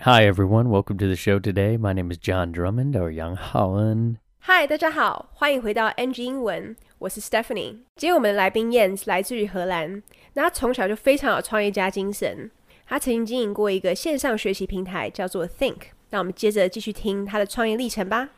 [0.00, 0.68] Hi, everyone.
[0.70, 1.76] Welcome to the show today.
[1.76, 4.16] My name is John Drummond or Young Holland.
[4.38, 7.78] 嗨，大家好，欢迎回到 NG 英文，我是 Stephanie。
[7.96, 10.02] 今天我们的来宾 Jens 来自于荷兰，
[10.34, 12.50] 那他从小就非常有创业家精神。
[12.86, 15.88] 他曾经经营过一个线上学习平台，叫做 Think。
[16.10, 18.28] 那我们接着继续听他的创业历程吧。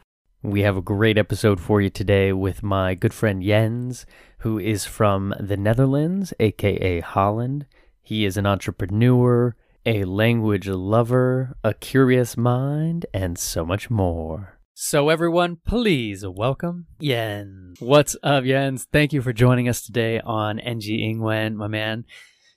[0.40, 4.04] We have a great episode for you today with my good friend Jens,
[4.42, 7.66] who is from the Netherlands, aka Holland.
[8.02, 9.54] He is an entrepreneur,
[9.88, 14.58] a language lover, a curious mind, and so much more.
[14.74, 17.80] So, everyone, please welcome Jens.
[17.80, 18.86] What's up, Jens?
[18.92, 22.04] Thank you for joining us today on NG Ingwen, my man.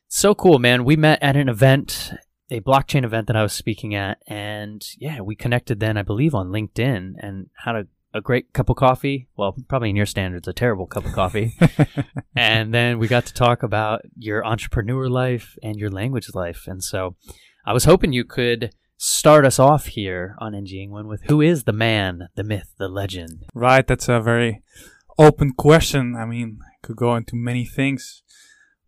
[0.10, 0.84] So cool, man.
[0.84, 2.12] We met at an event,
[2.50, 6.36] a blockchain event that I was speaking at, and yeah, we connected then, I believe,
[6.36, 9.28] on LinkedIn and had a, a great cup of coffee.
[9.38, 11.56] Well, probably in your standards, a terrible cup of coffee.
[12.36, 16.66] and then we got to talk about your entrepreneur life and your language life.
[16.68, 17.16] And so
[17.66, 21.64] I was hoping you could start us off here on NG Ingwen with who is
[21.64, 23.46] the man, the myth, the legend?
[23.54, 24.62] Right, that's a very
[25.18, 26.16] open question.
[26.16, 28.22] I mean, could go into many things,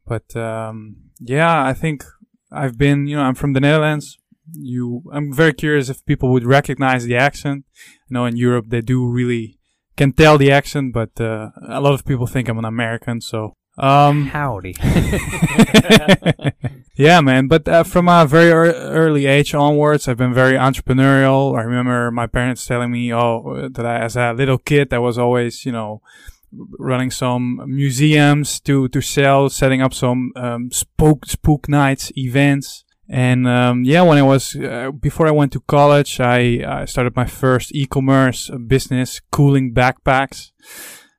[0.05, 2.03] but um, yeah, I think
[2.51, 3.07] I've been.
[3.07, 4.19] You know, I'm from the Netherlands.
[4.51, 7.65] You, I'm very curious if people would recognize the accent.
[8.09, 9.59] You know, in Europe they do really
[9.95, 13.21] can tell the accent, but uh, a lot of people think I'm an American.
[13.21, 14.75] So, um, Howdy.
[16.95, 17.47] yeah, man.
[17.47, 21.57] But uh, from a very ear early age onwards, I've been very entrepreneurial.
[21.57, 25.17] I remember my parents telling me, oh, that I, as a little kid, I was
[25.17, 26.01] always, you know,
[26.77, 32.82] running some museums to to sell, setting up some um, spook spook nights events.
[33.09, 37.15] And um, yeah, when I was uh, before I went to college, I, I started
[37.15, 40.51] my first e-commerce business, cooling backpacks,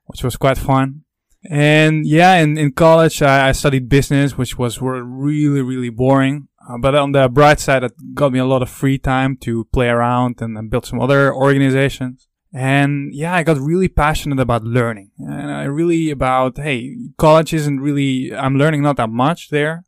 [0.05, 1.01] which was quite fun.
[1.49, 6.47] And yeah, in, in college, I, I studied business, which was really, really boring.
[6.67, 9.65] Uh, but on the bright side, it got me a lot of free time to
[9.65, 12.27] play around and, and build some other organizations.
[12.51, 17.81] And yeah, I got really passionate about learning and I really about, hey, college isn't
[17.81, 19.83] really, I'm learning not that much there.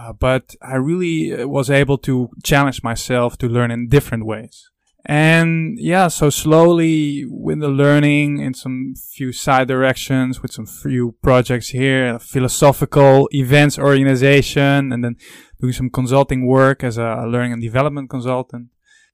[0.00, 4.70] Uh, but I really uh, was able to challenge myself to learn in different ways.
[5.04, 11.16] And yeah, so slowly with the learning in some few side directions, with some few
[11.22, 15.16] projects here, philosophical events organization, and then
[15.60, 18.68] doing some consulting work as a learning and development consultant.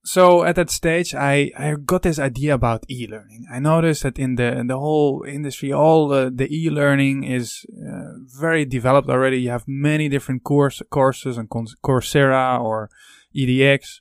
[0.07, 3.45] So at that stage, I, I got this idea about e-learning.
[3.53, 8.13] I noticed that in the in the whole industry, all the, the e-learning is uh,
[8.39, 9.41] very developed already.
[9.41, 12.89] You have many different course courses on Coursera or
[13.35, 14.01] EDX.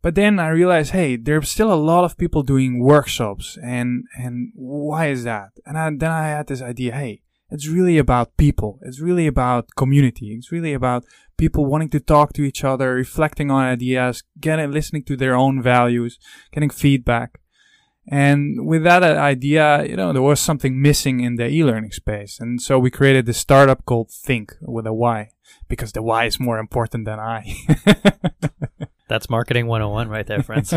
[0.00, 4.52] But then I realized, hey, there's still a lot of people doing workshops, and and
[4.54, 5.50] why is that?
[5.66, 8.78] And I, then I had this idea, hey, it's really about people.
[8.82, 10.34] It's really about community.
[10.34, 11.04] It's really about
[11.36, 15.62] people wanting to talk to each other, reflecting on ideas, getting listening to their own
[15.62, 16.18] values,
[16.52, 17.40] getting feedback.
[18.10, 22.40] And with that uh, idea, you know, there was something missing in the e-learning space.
[22.40, 25.30] And so we created this startup called Think with a Y
[25.68, 27.54] because the Y is more important than I.
[29.08, 30.72] That's marketing 101 right there, friends.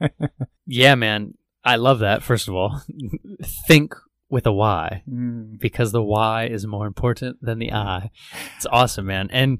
[0.66, 1.34] yeah, man.
[1.64, 2.82] I love that, first of all.
[3.66, 3.94] Think
[4.28, 5.58] with a Y Mm.
[5.60, 8.10] because the Y is more important than the I.
[8.56, 9.28] It's awesome, man.
[9.30, 9.58] And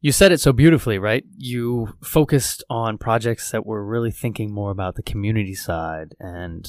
[0.00, 1.24] you said it so beautifully, right?
[1.36, 6.66] You focused on projects that were really thinking more about the community side and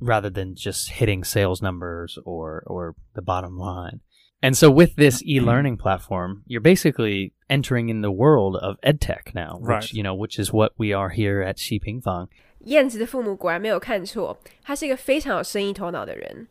[0.00, 4.00] rather than just hitting sales numbers or or the bottom line.
[4.41, 9.57] And so with this e-learning platform, you're basically entering in the world of edtech now,
[9.59, 9.93] which Right.
[9.93, 12.27] you know, which is what we are here at Xi Ping Fang.
[12.65, 16.47] 燕子的父母果然没有看错，他是一个非常有生意头脑的人。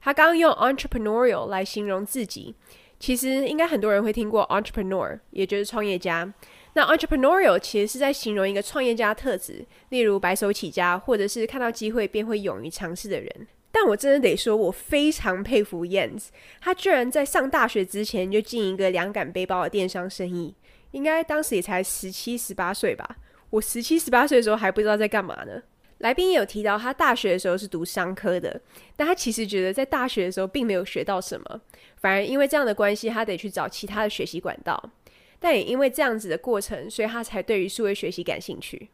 [0.00, 2.54] 他刚刚用 entrepreneurial 来形容自己，
[2.98, 6.32] 其实应该很多人会听过 entrepreneur，也就是创业家。
[6.74, 13.46] 那 entrepreneurial 其实是在形容一个创业家特质，例如白手起家，或者是看到机会便会勇于尝试的人。
[13.75, 16.27] 但我真的得说，我非常佩服 Jens，
[16.61, 20.55] 他居然在上大学之前就进一个两杆背包的电商生意，
[20.91, 23.17] 应该当时也才十七、十八岁吧。
[23.49, 25.61] 我十七、十八岁的时候还不知道在干嘛呢。
[25.97, 28.61] 来宾也有提到，他大学的时候是读商科的，
[28.95, 31.59] 但他其实觉得在大学的时候并没有学到什么，
[31.97, 34.91] 反而因为这样的关系，他得去找其他的学习管道。
[35.37, 38.87] 但也因为这样子的过程，所以他才对于数位学习感兴趣。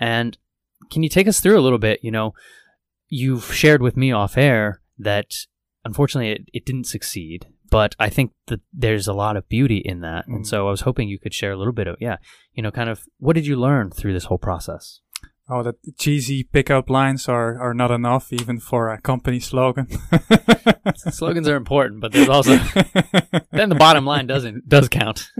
[0.00, 0.34] And
[0.90, 2.00] can you take us through a little bit?
[2.02, 2.34] You know,
[3.08, 5.32] you've shared with me off air that
[5.84, 10.00] unfortunately it, it didn't succeed, but I think that there's a lot of beauty in
[10.00, 10.26] that.
[10.26, 10.46] And Mm.
[10.46, 12.16] so I was hoping you could share a little bit of, yeah,
[12.54, 15.00] you know, kind of what did you learn through this whole process?
[15.48, 19.86] Oh, that cheesy pickup lines are, are not enough even for a company slogan.
[20.96, 22.56] Slogans are important, but there's also
[23.52, 25.30] then the bottom line doesn't does count.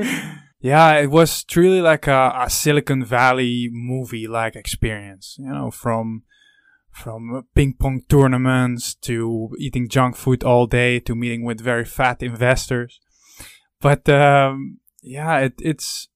[0.61, 6.23] Yeah, it was truly like a, a Silicon Valley movie like experience, you know, from
[6.97, 12.23] from ping pong tournaments to eating junk food all day to meeting with very fat
[12.23, 13.01] investors.
[13.81, 16.09] But um, yeah, it, it's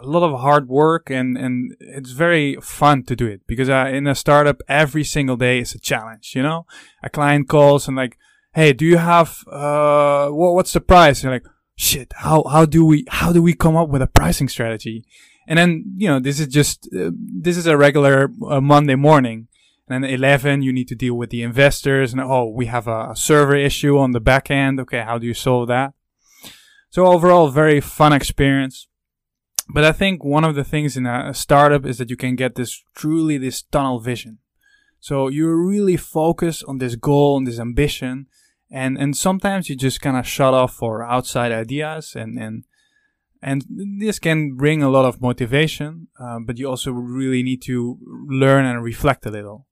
[0.00, 3.90] a lot of hard work and, and it's very fun to do it because uh,
[3.90, 6.66] in a startup, every single day is a challenge, you know?
[7.02, 8.18] A client calls and like,
[8.54, 11.22] Hey, do you have, uh, what, what's the price?
[11.22, 11.46] You're like,
[11.76, 15.04] shit, how, how do we, how do we come up with a pricing strategy?
[15.46, 19.48] And then, you know, this is just, uh, this is a regular uh, Monday morning.
[19.88, 23.14] And then 11, you need to deal with the investors and, oh, we have a
[23.16, 24.78] server issue on the back end.
[24.80, 25.00] Okay.
[25.00, 25.94] How do you solve that?
[26.90, 28.86] So overall, very fun experience.
[29.70, 32.54] But I think one of the things in a startup is that you can get
[32.54, 34.38] this truly this tunnel vision.
[35.00, 38.26] So you're really focused on this goal and this ambition.
[38.70, 42.64] And, and sometimes you just kind of shut off for outside ideas and, and,
[43.40, 43.64] and
[44.00, 47.98] this can bring a lot of motivation, uh, but you also really need to
[48.28, 49.67] learn and reflect a little.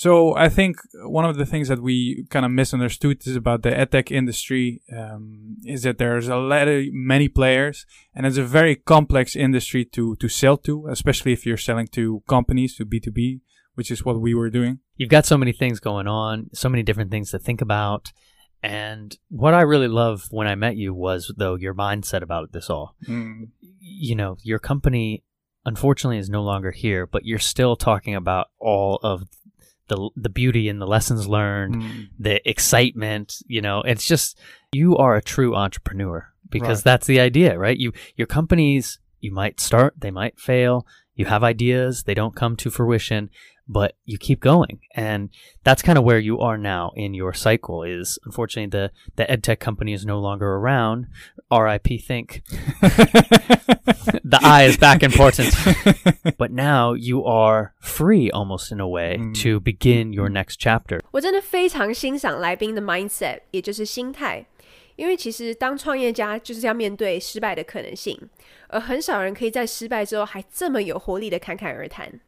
[0.00, 3.68] So I think one of the things that we kind of misunderstood is about the
[3.68, 8.76] edtech industry um, is that there's a lot of many players, and it's a very
[8.76, 13.10] complex industry to to sell to, especially if you're selling to companies to B two
[13.10, 13.42] B,
[13.74, 14.78] which is what we were doing.
[14.96, 18.10] You've got so many things going on, so many different things to think about.
[18.62, 22.70] And what I really love when I met you was, though, your mindset about this
[22.70, 22.96] all.
[23.06, 23.50] Mm.
[23.80, 25.24] You know, your company
[25.66, 29.24] unfortunately is no longer here, but you're still talking about all of
[29.90, 32.08] the the beauty and the lessons learned, Mm.
[32.18, 33.42] the excitement.
[33.46, 34.38] You know, it's just
[34.72, 36.84] you are a true entrepreneur because Right.
[36.90, 37.76] that's the idea, right?
[37.76, 40.86] You your companies you might start, they might fail
[41.19, 43.29] You have ideas, they don't come to fruition,
[43.69, 45.29] but you keep going, and
[45.63, 47.83] that's kind of where you are now in your cycle.
[47.83, 51.07] Is unfortunately the the edtech company is no longer around.
[51.49, 51.99] R.I.P.
[51.99, 52.41] Think.
[54.23, 55.53] the I is back important.
[56.37, 59.33] but now you are free almost in a way Mm.
[59.43, 60.99] to begin your next chapter.
[61.11, 64.45] 我真的非常欣赏来宾的 mindset，也就是心态。
[65.00, 68.20] 因为其实当创业家就是要面对失败的可能性，
[68.68, 72.20] 而很少人可以在失败之后还这么有活力的侃侃而谈。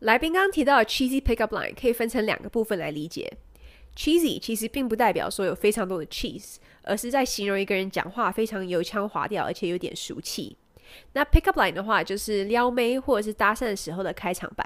[0.00, 3.32] 来宾刚刚提到的 cheesy pickup line 可以分成两个部分来理解。
[3.94, 10.56] cheesy 其实并不代表说有非常多的 cheese，而是在形容一个人讲话非常油腔滑调，而且有点俗气。
[11.12, 14.64] 那 pickup line 的话，就是撩妹或者是搭讪时候的开场白，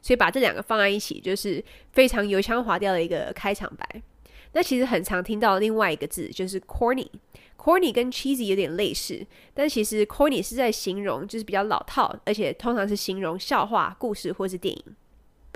[0.00, 1.60] 所以把这两个放在一起，就是
[1.90, 4.00] 非常油腔滑调的一个开场白。
[4.53, 14.83] 那其实很常听到另外一个字就是 corny。corny 跟 cheesy 有点类似，但其实 corny 是在形容就是比较老套，而且通常是形容笑话、故事或是电影。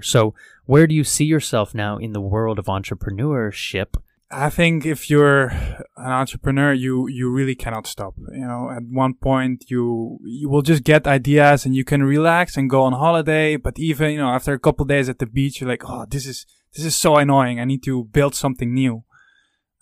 [0.02, 0.34] So,
[0.68, 3.88] where do you see yourself now in the world of entrepreneurship?
[4.33, 5.49] I think if you're
[5.97, 8.15] an entrepreneur, you you really cannot stop.
[8.33, 12.57] You know, at one point you you will just get ideas and you can relax
[12.57, 13.57] and go on holiday.
[13.57, 16.27] But even you know after a couple days at the beach, you're like, oh, this
[16.27, 17.61] is this is so annoying.
[17.61, 19.05] I need to build something new.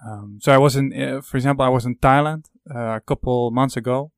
[0.06, 3.50] Um, so I was in, uh, for example, I was in Thailand uh, a couple
[3.50, 4.12] months ago,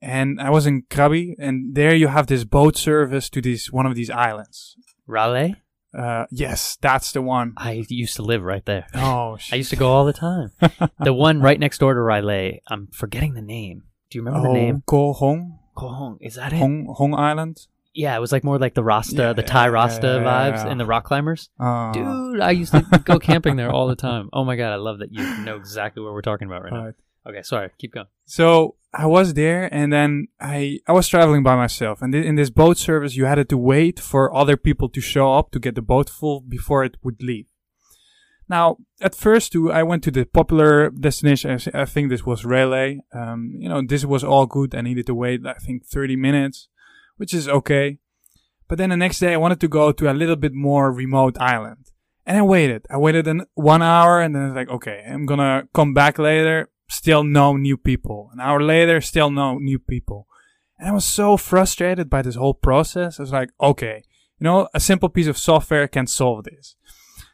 [0.00, 3.86] and I was in Krabi, and there you have this boat service to this one
[3.86, 4.76] of these islands.
[5.06, 5.56] Railay?
[5.96, 7.54] Uh, yes, that's the one.
[7.56, 8.86] I used to live right there.
[8.94, 10.52] Oh, I used to go all the time.
[11.00, 13.84] the one right next door to Railay, I'm forgetting the name.
[14.10, 14.82] Do you remember oh, the name?
[14.86, 15.58] Koh Hong.
[15.74, 16.18] Koh Hong.
[16.20, 16.58] Is that it?
[16.58, 17.66] Hong Hong Island.
[17.94, 20.68] Yeah, it was like more like the Rasta, Yeah, the Thai Rasta yeah, vibes yeah.
[20.68, 21.50] and the rock climbers.
[21.58, 24.28] Uh, Dude, I used to go camping there all the time.
[24.32, 26.92] Oh my god, I love that you know exactly what we're talking about right now.
[27.26, 28.06] Okay, sorry, keep going.
[28.24, 32.50] So I was there, and then I I was traveling by myself, and in this
[32.50, 35.82] boat service, you had to wait for other people to show up to get the
[35.82, 37.46] boat full before it would leave.
[38.48, 41.60] Now, at first, too, I went to the popular destination.
[41.74, 43.00] I think this was Railay.
[43.12, 44.74] Um, you know, this was all good.
[44.74, 46.68] I needed to wait, I think, 30 minutes,
[47.18, 47.98] which is okay.
[48.66, 51.36] But then the next day, I wanted to go to a little bit more remote
[51.38, 51.90] island.
[52.24, 52.86] And I waited.
[52.90, 56.18] I waited an, one hour, and then I was like, okay, I'm gonna come back
[56.18, 56.70] later.
[56.88, 58.30] Still no new people.
[58.32, 60.26] An hour later, still no new people.
[60.78, 63.18] And I was so frustrated by this whole process.
[63.18, 64.02] I was like, okay,
[64.38, 66.76] you know, a simple piece of software can solve this.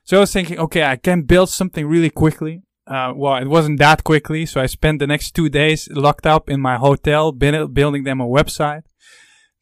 [0.04, 2.62] So I was thinking, okay, I can build something really quickly.
[2.87, 4.44] Uh, well, it wasn't that quickly.
[4.46, 8.26] So I spent the next two days locked up in my hotel, building them a
[8.26, 8.82] website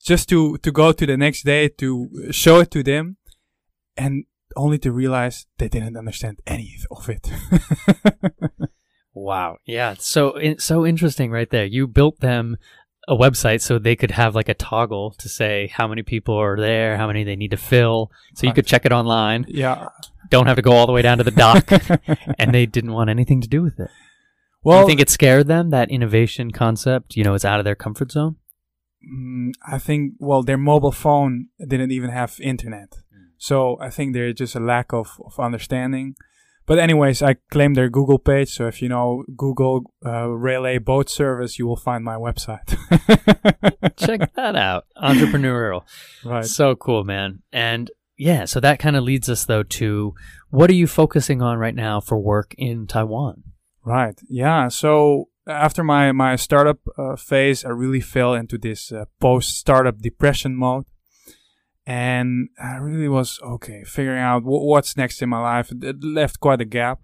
[0.02, 3.16] just to, to go to the next day to show it to them
[3.96, 4.25] and
[4.56, 7.30] only to realize they didn't understand any of it.
[9.14, 9.59] Wow.
[9.66, 9.95] Yeah.
[9.99, 11.64] So so interesting right there.
[11.64, 12.57] You built them
[13.09, 16.57] a website so they could have like a toggle to say how many people are
[16.57, 19.45] there, how many they need to fill, so you could check it online.
[19.49, 19.88] yeah.
[20.31, 21.69] Don't have to go all the way down to the dock.
[22.38, 23.90] and they didn't want anything to do with it.
[24.64, 27.16] Well, you think it scared them that innovation concept?
[27.16, 28.37] You know, is out of their comfort zone.
[29.04, 32.95] Mm, I think well, their mobile phone didn't even have internet,
[33.37, 36.14] so I think there's just a lack of, of understanding.
[36.66, 41.11] But anyways, I claim their Google page, so if you know Google uh, Railay Boat
[41.11, 42.69] Service, you will find my website.
[43.97, 45.83] Check that out, entrepreneurial.
[46.25, 46.45] right.
[46.45, 47.42] So cool, man.
[47.52, 50.14] And yeah, so that kind of leads us though to
[50.50, 53.42] what are you focusing on right now for work in Taiwan?
[53.85, 54.21] Right.
[54.28, 54.69] Yeah.
[54.69, 59.99] So after my my startup uh, phase, I really fell into this uh, post startup
[59.99, 60.85] depression mode,
[61.87, 65.73] and I really was okay figuring out w- what's next in my life.
[65.73, 67.01] It, left quite a gap.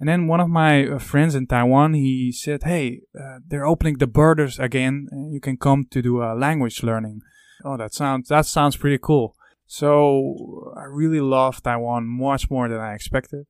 [0.00, 3.98] And then one of my uh, friends in Taiwan, he said, "Hey, uh, they're opening
[3.98, 5.08] the borders again.
[5.32, 7.20] You can come to do uh, language learning."
[7.64, 9.34] Oh, that sounds that sounds pretty cool.
[9.66, 13.46] So I really love Taiwan much more than I expected.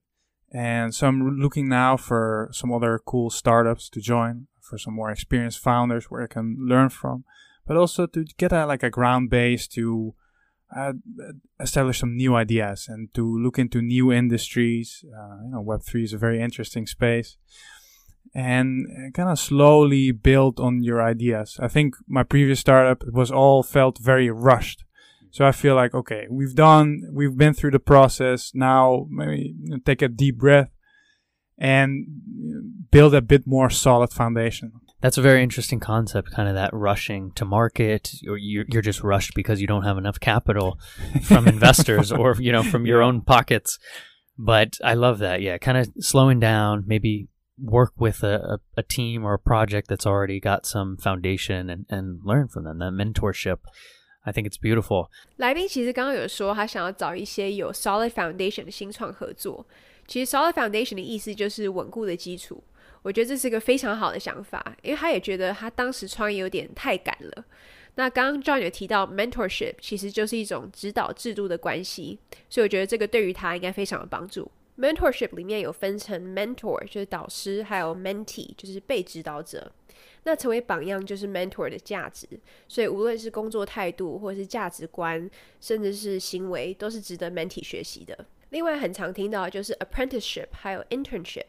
[0.51, 5.11] And so I'm looking now for some other cool startups to join, for some more
[5.11, 7.25] experienced founders where I can learn from,
[7.67, 10.15] but also to get a, like a ground base to
[10.75, 10.93] uh,
[11.61, 15.05] establish some new ideas and to look into new industries.
[15.07, 17.37] Uh, you know, Web3 is a very interesting space.
[18.35, 21.57] And kind of slowly build on your ideas.
[21.61, 24.85] I think my previous startup was all felt very rushed.
[25.31, 28.53] So I feel like, okay, we've done, we've been through the process.
[28.55, 30.71] Now maybe take a deep breath
[31.57, 32.07] and
[32.91, 34.73] build a bit more solid foundation.
[35.02, 39.04] That's a very interesting concept, kind of that rushing to market, or you're, you're just
[39.04, 40.78] rushed because you don't have enough capital
[41.24, 43.78] from investors or, you know, from your own pockets.
[44.38, 45.42] But I love that.
[45.42, 45.58] Yeah.
[45.58, 47.28] Kind of slowing down, maybe
[47.60, 51.86] work with a, a, a team or a project that's already got some foundation and,
[51.90, 53.60] and learn from them, that mentorship.
[54.26, 55.10] I think it's beautiful.
[55.36, 59.68] 来宾其实刚刚有说，他想要找一些有 solid foundation 的新创合作。
[60.09, 62.61] 其实 solid foundation 的意思就是稳固的基础。
[63.03, 67.45] 我觉得这是个非常好的想法，因为他也觉得他当时创业有点太赶了。
[67.95, 74.51] 那刚刚 John 有提到 mentorship，其实就是一种指导制度的关系，所以我觉得这个对于他应该非常有帮助。
[74.79, 79.71] mentorship 里面有分成 mentor 就是导师，还有 mentee 就是被指导者。
[80.25, 82.29] 那成为榜样就是 mentor 的价值，
[82.69, 85.29] 所以无论是工作态度，或是价值观，
[85.61, 88.27] 甚至是行为，都是值得 mentee 学习的。
[88.51, 91.47] 另外，很常听到就是 apprenticeship，还有 internship。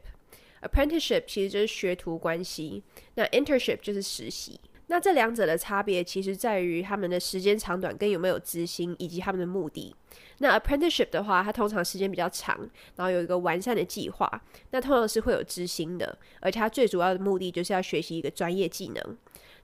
[0.61, 2.83] apprenticeship 其实就是学徒关系，
[3.15, 4.59] 那 internship 就是实习。
[4.87, 9.95] 那这两者的差别其实在于他们的时间长短跟有没有资薪，以及他们的目的。
[10.39, 12.57] 那 apprenticeship 的话，它通常时间比较长，
[12.95, 14.41] 然后有一个完善的计划，
[14.71, 19.17] 那通常是会有知薪的，而且它最主要的目的就是要学习一个专业技能。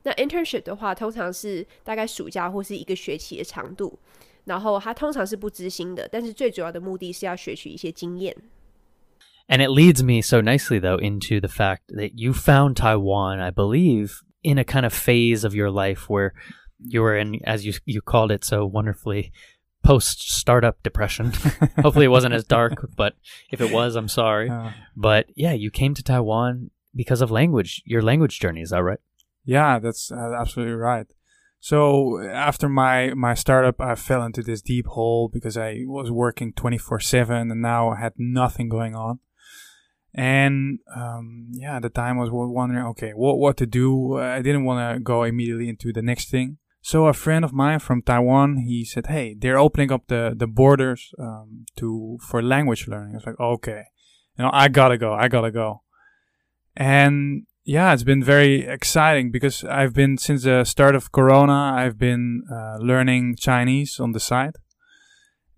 [0.03, 3.97] 那 internship 的话，通常是大概暑假或是一个学期的长度，
[4.44, 8.36] 然后它通常是不知薪的，但是最主要的目的是要学取一些经验。
[9.48, 13.50] And it leads me so nicely, though, into the fact that you found Taiwan, I
[13.50, 16.32] believe, in a kind of phase of your life where
[16.78, 19.32] you were in, as you you called it so wonderfully,
[19.82, 21.32] post startup depression.
[21.82, 23.14] Hopefully, it wasn't as dark, but
[23.50, 24.48] if it was, I'm sorry.
[24.48, 28.60] Uh, But yeah, you came to Taiwan because of language, your language journey.
[28.60, 29.00] Is that right?
[29.44, 31.06] Yeah, that's uh, absolutely right.
[31.65, 36.53] So after my my startup, I fell into this deep hole because I was working
[36.53, 39.17] twenty four seven, and now I had nothing going on.
[40.13, 44.19] And um, yeah, at the time I was wondering, okay, what what to do.
[44.19, 46.59] I didn't want to go immediately into the next thing.
[46.83, 50.45] So a friend of mine from Taiwan, he said, "Hey, they're opening up the the
[50.45, 53.85] borders um, to for language learning." I was like, "Okay,
[54.37, 55.13] you know, I gotta go.
[55.15, 55.81] I gotta go."
[56.75, 61.73] And yeah, it's been very exciting because I've been since the start of Corona.
[61.75, 64.57] I've been uh, learning Chinese on the side,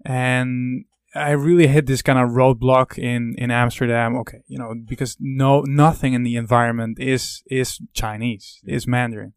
[0.05, 4.15] and I really hit this kind of roadblock in in Amsterdam.
[4.17, 9.33] Okay, you know, because no nothing in the environment is is Chinese, is Mandarin.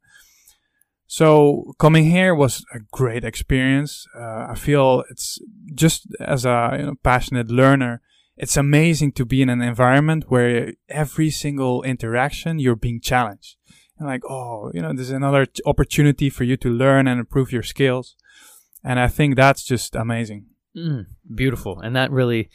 [1.09, 4.07] So coming here was a great experience.
[4.17, 5.41] Uh, I feel it's
[5.75, 8.01] just as a you know, passionate learner
[8.41, 13.57] it's amazing to be in an environment where every single interaction you're being challenged.
[13.99, 17.53] And like, oh, you know, there's another t- opportunity for you to learn and improve
[17.53, 18.17] your skills.
[18.83, 20.47] And I think that's just amazing.
[20.75, 21.05] Mm,
[21.35, 21.81] beautiful.
[21.81, 22.49] And that really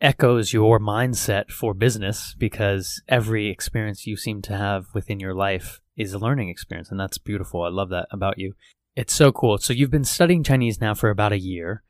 [0.00, 5.80] echoes your mindset for business because every experience you seem to have within your life
[5.96, 6.92] is a learning experience.
[6.92, 7.62] And that's beautiful.
[7.62, 8.52] I love that about you.
[8.94, 9.58] It's so cool.
[9.58, 11.82] So you've been studying Chinese now for about a year.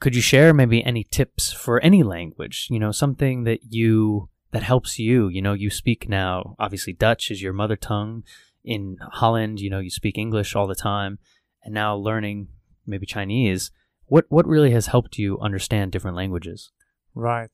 [0.00, 2.68] Could you share maybe any tips for any language?
[2.70, 5.28] You know, something that you that helps you.
[5.28, 6.56] You know, you speak now.
[6.58, 8.24] Obviously, Dutch is your mother tongue.
[8.64, 11.18] In Holland, you know, you speak English all the time,
[11.62, 12.48] and now learning
[12.86, 13.70] maybe Chinese.
[14.06, 16.72] What what really has helped you understand different languages?
[17.14, 17.50] Right.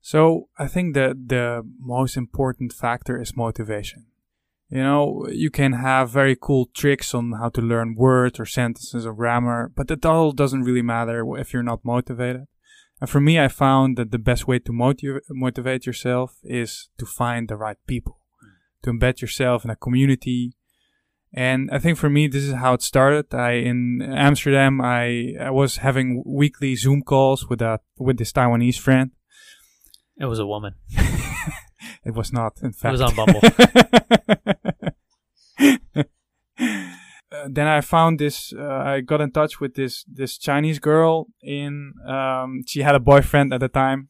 [0.00, 4.06] So I think that the most important factor is motivation.
[4.70, 9.04] You know, you can have very cool tricks on how to learn words or sentences
[9.04, 12.46] or grammar, but that all doesn't really matter if you're not motivated.
[13.00, 17.06] And for me, I found that the best way to motiv- motivate yourself is to
[17.06, 18.20] find the right people,
[18.82, 20.52] to embed yourself in a community.
[21.34, 23.34] And I think for me, this is how it started.
[23.34, 28.78] I, in Amsterdam, I, I was having weekly Zoom calls with a, with this Taiwanese
[28.78, 29.10] friend.
[30.16, 30.74] It was a woman.
[32.04, 32.88] It was not, in fact.
[32.88, 33.40] It was on Bumble.
[37.54, 38.52] Then I found this.
[38.52, 41.26] Uh, I got in touch with this this Chinese girl.
[41.42, 44.08] In um, she had a boyfriend at the time,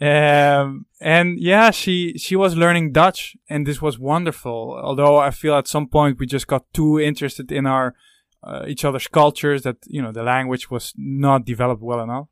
[0.00, 4.78] um, and yeah, she she was learning Dutch, and this was wonderful.
[4.82, 7.94] Although I feel at some point we just got too interested in our
[8.42, 12.28] uh, each other's cultures that you know the language was not developed well enough.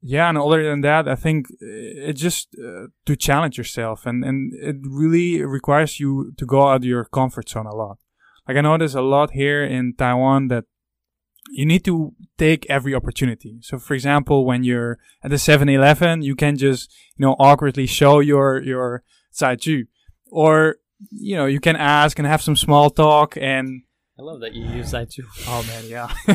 [0.00, 4.24] Yeah, and other than that, I think uh, it's just uh, to challenge yourself, and
[4.24, 7.98] and it really requires you to go out of your comfort zone a lot.
[8.48, 10.64] Like I notice a lot here in Taiwan that
[11.50, 13.58] you need to take every opportunity.
[13.60, 18.20] So for example, when you're at the 7-Eleven, you can just, you know, awkwardly show
[18.20, 19.02] your, your
[19.38, 19.82] saiju.
[20.30, 20.76] Or,
[21.10, 23.82] you know, you can ask and have some small talk and,
[24.18, 25.22] I love that you use that too.
[25.46, 26.12] oh man, yeah.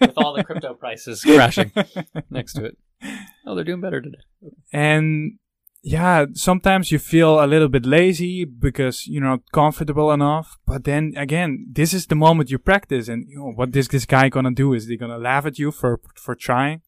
[0.00, 1.70] With all the crypto prices crashing
[2.30, 2.78] next to it.
[3.46, 4.18] Oh, they're doing better today.
[4.72, 5.38] and
[5.88, 10.58] yeah, sometimes you feel a little bit lazy because you're not comfortable enough.
[10.66, 14.04] But then again, this is the moment you practice, and you know, what is this
[14.04, 14.74] guy gonna do?
[14.74, 16.82] Is he gonna laugh at you for for trying?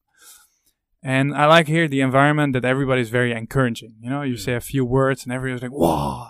[1.03, 3.95] And I like here the environment that everybody's very encouraging.
[4.01, 4.45] You know, you yeah.
[4.45, 6.29] say a few words, and everyone's like, "Wow,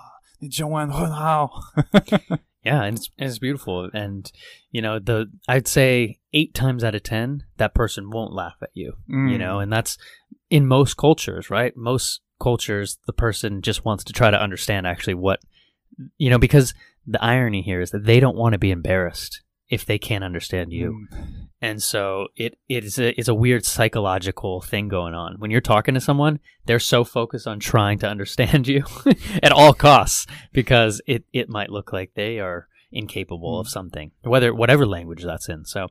[2.64, 4.32] yeah, and it's, and it's beautiful, and
[4.72, 8.70] you know the I'd say eight times out of ten that person won't laugh at
[8.74, 9.30] you, mm.
[9.30, 9.64] you know, mm.
[9.64, 9.98] and that's
[10.50, 11.76] in most cultures, right?
[11.76, 15.40] Most cultures, the person just wants to try to understand actually what,
[16.18, 16.74] you know, because
[17.08, 20.74] the irony here is that they don't want to be embarrassed if they can't understand
[20.74, 21.08] you.
[21.14, 21.48] Mm.
[21.62, 25.36] And so it it is a it's a weird psychological thing going on.
[25.38, 28.84] When you're talking to someone, they're so focused on trying to understand you
[29.44, 34.54] at all costs because it it might look like they are incapable of something, whether
[34.54, 35.66] whatever language that's in.
[35.66, 35.88] So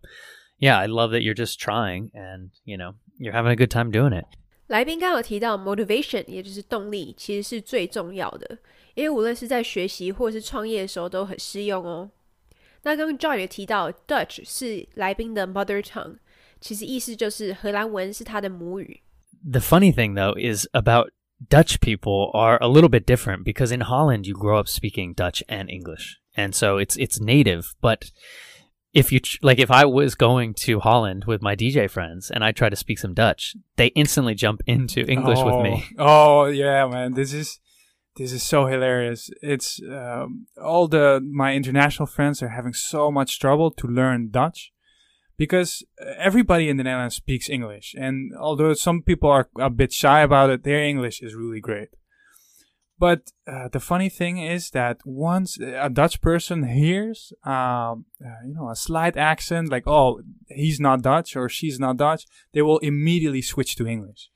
[0.60, 3.90] yeah, I love that you're just trying and, you know, you're having a good time
[3.90, 4.26] doing it.
[4.69, 8.57] 来宾刚刚有提到 motivation，也就是动力，其实是最重要的，
[8.95, 12.09] 因为无论是在学习或是创业的时候都很适用哦。
[12.83, 16.17] 那刚刚 John 也提到 Dutch 是来宾的 mother tongue，
[16.59, 19.01] 其实意思就是荷兰文是他的母语。
[19.51, 21.11] The funny thing though is about
[21.49, 25.43] Dutch people are a little bit different because in Holland you grow up speaking Dutch
[25.47, 26.15] and English.
[26.35, 28.09] And so it's it's native, but
[28.92, 32.52] if you like if I was going to Holland with my DJ friends and I
[32.52, 35.84] try to speak some Dutch, they instantly jump into English with me.
[35.98, 37.60] Oh yeah, man, this is
[38.16, 39.30] this is so hilarious.
[39.42, 44.72] It's um, all the my international friends are having so much trouble to learn Dutch
[45.36, 45.84] because
[46.18, 50.50] everybody in the Netherlands speaks English, and although some people are a bit shy about
[50.50, 51.88] it, their English is really great.
[53.00, 58.52] But uh, the funny thing is that once a Dutch person hears, um, uh, you
[58.52, 62.78] know, a slight accent, like "oh, he's not Dutch" or "she's not Dutch," they will
[62.90, 64.28] immediately switch to English.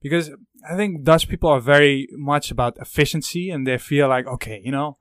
[0.00, 0.30] Because
[0.70, 4.70] I think Dutch people are very much about efficiency and they feel like, okay, you
[4.70, 4.96] know,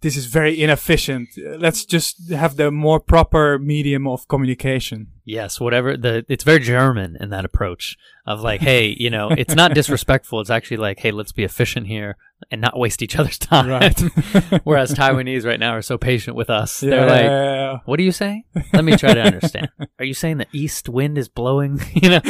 [0.00, 1.30] this is very inefficient.
[1.58, 5.08] Let's just have the more proper medium of communication.
[5.24, 9.54] Yes, whatever the it's very German in that approach of like, hey, you know, it's
[9.54, 10.40] not disrespectful.
[10.40, 12.16] It's actually like, hey, let's be efficient here
[12.50, 13.68] and not waste each other's time.
[13.68, 13.98] Right.
[14.64, 16.78] Whereas Taiwanese right now are so patient with us.
[16.80, 17.78] They're like, Yeah.
[17.84, 18.44] What are you saying?
[18.72, 19.68] Let me try to understand.
[19.98, 21.80] Are you saying the east wind is blowing?
[21.94, 22.20] You know?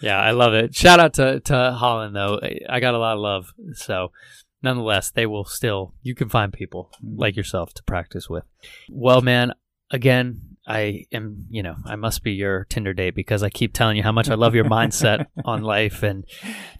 [0.00, 0.74] yeah, I love it.
[0.74, 2.40] Shout out to, to Holland though.
[2.68, 3.52] I got a lot of love.
[3.74, 4.12] So
[4.62, 8.44] nonetheless, they will still you can find people like yourself to practice with.
[8.90, 9.52] Well, man,
[9.90, 13.96] again, I am, you know, I must be your Tinder date because I keep telling
[13.96, 16.26] you how much I love your mindset on life and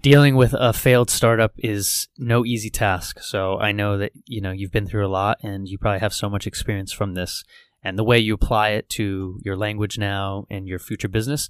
[0.02, 3.20] dealing with a failed startup is no easy task.
[3.22, 6.12] So I know that, you know, you've been through a lot and you probably have
[6.12, 7.44] so much experience from this
[7.82, 11.48] and the way you apply it to your language now and your future business.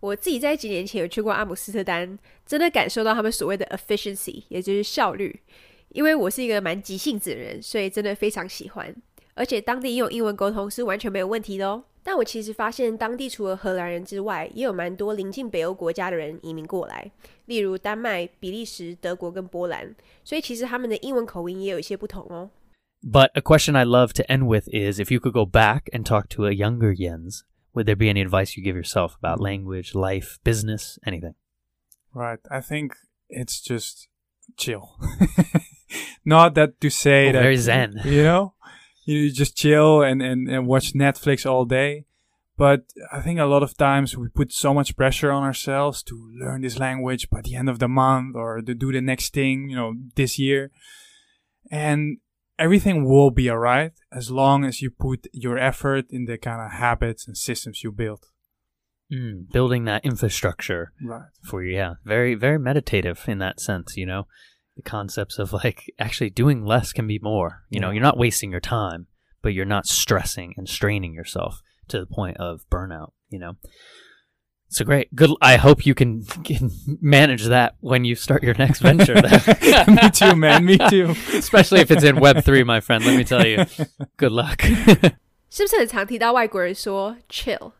[0.00, 5.40] 我自己在几年前有去过阿姆斯特丹，真的感受到他们所谓的 efficiency，也就是效率。
[5.90, 8.94] 因为我是一个蛮急性子的人，所以真的非常喜欢。
[9.34, 11.84] 而且当地用英文沟通是完全没有问题的哦。
[12.02, 17.10] 但我其实发现，当地除了荷兰人之外，也有蛮多邻近北欧国家的人移民过来，
[17.46, 19.94] 例如丹麦、比利时、德国跟波兰。
[20.24, 22.50] 所以其实他们的英文口音也有一些不同哦。
[23.02, 26.28] But a question I love to end with is if you could go back and talk
[26.30, 27.42] to a younger Jens,
[27.74, 31.34] would there be any advice you give yourself about language, life, business, anything?
[32.12, 32.38] Right.
[32.50, 32.96] I think
[33.28, 34.08] it's just
[34.56, 34.96] chill.
[36.24, 38.00] Not that to say Oh, that very zen.
[38.04, 38.54] You know,
[39.04, 42.04] you just chill and, and, and watch Netflix all day.
[42.56, 46.30] But I think a lot of times we put so much pressure on ourselves to
[46.34, 49.70] learn this language by the end of the month or to do the next thing,
[49.70, 50.72] you know, this year.
[51.70, 52.18] And
[52.58, 56.72] everything will be alright as long as you put your effort in the kind of
[56.72, 58.24] habits and systems you build.
[59.12, 61.28] Mm, building that infrastructure Right.
[61.42, 61.74] for you.
[61.76, 63.96] Yeah, very very meditative in that sense.
[63.96, 64.26] You know,
[64.76, 67.62] the concepts of like actually doing less can be more.
[67.70, 69.06] You know, you're not wasting your time,
[69.40, 73.12] but you're not stressing and straining yourself to the point of burnout.
[73.30, 73.52] You know.
[74.69, 75.13] So great.
[75.15, 75.29] Good.
[75.39, 79.13] I hope you can, can manage that when you start your next venture.
[79.21, 79.95] then.
[79.95, 80.65] me too, man.
[80.65, 81.13] Me too.
[81.31, 83.05] Especially if it's in Web three, my friend.
[83.05, 83.65] Let me tell you.
[84.17, 84.63] Good luck.
[85.51, 87.73] 是不是很常提到外国人说 chill？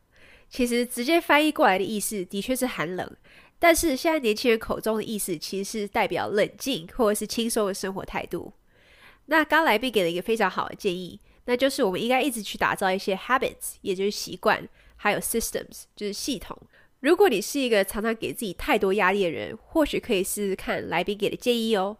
[0.49, 3.09] 其实直接翻译过来的意思的确是寒冷，
[3.57, 8.53] 但是现在年轻人口中的意思其实是代表冷静或者是轻松的生活态度。
[9.25, 16.57] 那刚来宾给了一个非常好的建议，那就是我们应该一直去打造一些 habits，也就是习惯， 还有 systems，就是系统。
[16.99, 21.97] 如果你是一个常常给自己太多压力的人，或许可以试试看来宾给的建议哦。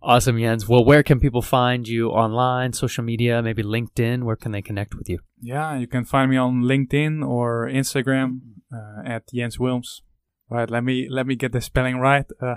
[0.00, 0.66] awesome, Jens.
[0.68, 4.24] Well, where can people find you online, social media, maybe LinkedIn?
[4.24, 5.18] Where can they connect with you?
[5.42, 8.40] Yeah, you can find me on LinkedIn or Instagram
[8.72, 10.02] uh, at Jens Wilms.
[10.48, 12.26] Right, let me let me get the spelling right.
[12.40, 12.56] Uh,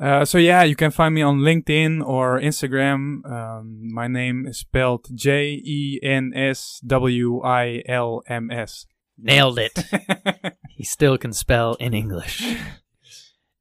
[0.00, 3.24] uh, so yeah, you can find me on LinkedIn or Instagram.
[3.30, 8.86] Um, my name is spelled J E N S W I L M S.
[9.20, 9.72] Nailed it.
[10.70, 12.46] he still can spell in English.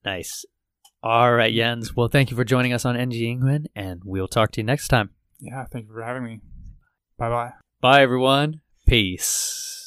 [0.05, 0.45] nice.
[1.01, 1.95] All right, Jens.
[1.95, 4.89] Well, thank you for joining us on NG England, and we'll talk to you next
[4.89, 5.11] time.
[5.39, 6.41] Yeah, thank you for having me.
[7.17, 7.51] Bye bye.
[7.81, 8.61] Bye, everyone.
[8.87, 9.86] Peace.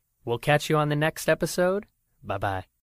[0.25, 1.85] We'll catch you on the next episode.
[2.23, 2.70] Bye-bye.